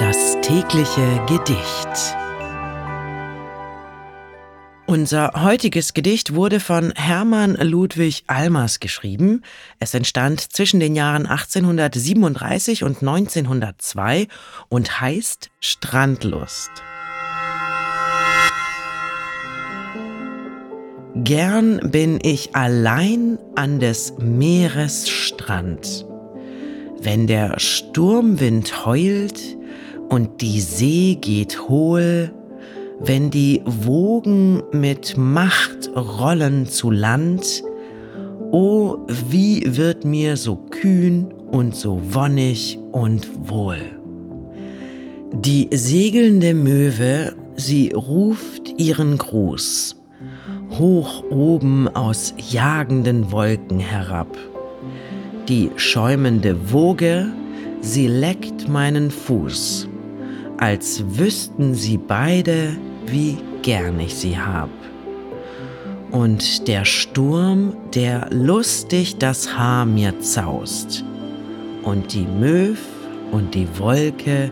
Das 0.00 0.38
tägliche 0.40 1.26
Gedicht. 1.28 2.16
Unser 4.86 5.32
heutiges 5.42 5.92
Gedicht 5.92 6.34
wurde 6.34 6.58
von 6.58 6.92
Hermann 6.92 7.54
Ludwig 7.56 8.24
Almers 8.26 8.80
geschrieben. 8.80 9.42
Es 9.78 9.92
entstand 9.92 10.40
zwischen 10.40 10.80
den 10.80 10.96
Jahren 10.96 11.26
1837 11.26 12.82
und 12.82 13.02
1902 13.02 14.26
und 14.70 15.02
heißt 15.02 15.50
Strandlust. 15.60 16.70
Gern 21.14 21.78
bin 21.90 22.20
ich 22.22 22.56
allein 22.56 23.38
an 23.54 23.80
des 23.80 24.14
Meeres 24.18 25.10
Strand. 25.10 26.06
Wenn 27.02 27.26
der 27.26 27.60
Sturmwind 27.60 28.86
heult 28.86 29.59
und 30.10 30.42
die 30.42 30.60
See 30.60 31.16
geht 31.20 31.68
hohl, 31.68 32.32
wenn 32.98 33.30
die 33.30 33.62
Wogen 33.64 34.62
mit 34.72 35.16
Macht 35.16 35.90
rollen 35.96 36.66
zu 36.66 36.90
Land, 36.90 37.62
o 38.50 38.96
oh, 38.98 39.06
wie 39.30 39.62
wird 39.76 40.04
mir 40.04 40.36
so 40.36 40.56
kühn 40.56 41.32
und 41.50 41.74
so 41.74 42.00
wonnig 42.12 42.78
und 42.92 43.26
wohl. 43.48 43.78
Die 45.32 45.68
segelnde 45.72 46.54
Möwe, 46.54 47.32
sie 47.54 47.92
ruft 47.94 48.74
ihren 48.78 49.16
Gruß, 49.16 49.96
hoch 50.76 51.22
oben 51.30 51.88
aus 51.88 52.34
jagenden 52.36 53.30
Wolken 53.30 53.78
herab. 53.78 54.36
Die 55.48 55.70
schäumende 55.76 56.72
Woge, 56.72 57.28
sie 57.80 58.08
leckt 58.08 58.68
meinen 58.68 59.10
Fuß, 59.12 59.88
als 60.60 61.02
wüssten 61.18 61.74
sie 61.74 61.96
beide, 61.96 62.76
wie 63.06 63.38
gern 63.62 63.98
ich 63.98 64.14
sie 64.14 64.38
hab. 64.38 64.68
Und 66.10 66.68
der 66.68 66.84
Sturm, 66.84 67.72
der 67.94 68.28
lustig 68.30 69.16
das 69.18 69.56
Haar 69.56 69.86
mir 69.86 70.20
zaust, 70.20 71.02
und 71.82 72.12
die 72.12 72.26
Möw 72.26 72.76
und 73.32 73.54
die 73.54 73.66
Wolke, 73.78 74.50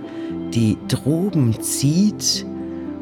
die 0.54 0.78
droben 0.88 1.60
zieht, 1.60 2.46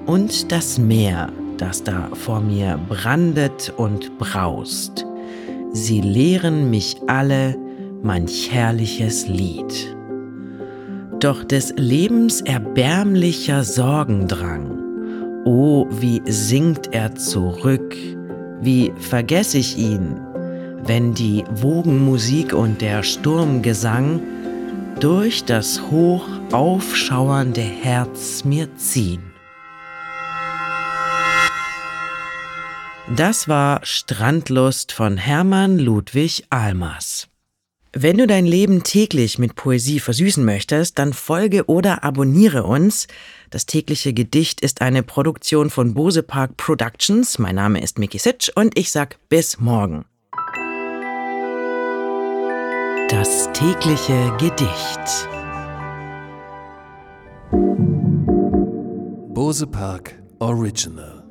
und 0.06 0.50
das 0.50 0.78
Meer, 0.78 1.33
das 1.59 1.84
da 1.84 2.09
vor 2.12 2.41
mir 2.41 2.78
brandet 2.88 3.72
und 3.77 4.19
braust, 4.19 5.06
sie 5.72 6.00
lehren 6.00 6.70
mich 6.70 6.97
alle 7.06 7.56
manch 8.03 8.50
herrliches 8.50 9.28
Lied. 9.28 9.95
Doch 11.27 11.42
des 11.42 11.74
Lebens 11.77 12.41
erbärmlicher 12.41 13.64
Sorgendrang, 13.64 15.42
Oh, 15.44 15.88
wie 15.91 16.22
sinkt 16.24 16.94
er 16.94 17.16
zurück, 17.16 17.96
wie 18.60 18.92
vergess 19.00 19.54
ich 19.54 19.77
ihn, 19.77 20.20
wenn 20.84 21.14
die 21.14 21.42
Wogenmusik 21.50 22.52
und 22.52 22.80
der 22.80 23.02
Sturmgesang 23.02 24.20
durch 25.00 25.44
das 25.44 25.91
hoch 25.91 26.28
aufschauernde 26.52 27.60
Herz 27.60 28.44
mir 28.44 28.77
ziehen. 28.77 29.32
Das 33.16 33.48
war 33.48 33.80
Strandlust 33.82 34.92
von 34.92 35.16
Hermann 35.16 35.80
Ludwig 35.80 36.44
Almers. 36.50 37.27
Wenn 37.98 38.19
du 38.19 38.27
dein 38.27 38.44
Leben 38.44 38.83
täglich 38.83 39.39
mit 39.39 39.55
Poesie 39.55 40.00
versüßen 40.00 40.44
möchtest, 40.44 40.98
dann 40.98 41.14
folge 41.14 41.64
oder 41.64 42.05
abonniere 42.05 42.64
uns. 42.64 43.06
Das 43.48 43.64
tägliche 43.64 44.12
Gedicht 44.12 44.61
ist 44.61 44.83
eine 44.83 45.03
Produktion 45.03 45.70
von 45.70 45.94
Bose 45.94 46.22
Park 46.22 46.58
Productions. 46.58 47.38
Mein 47.38 47.55
Name 47.55 47.81
ist 47.81 47.98
Miki 47.98 48.19
Sitsch 48.19 48.50
und 48.54 48.78
ich 48.78 48.93
sag 48.93 49.16
bis 49.31 49.60
morgen. 49.60 50.04
Das 53.09 53.50
tägliche 53.54 54.31
Gedicht. 54.38 55.31
Bose 59.32 59.66
Park 59.66 60.22
Original 60.38 61.25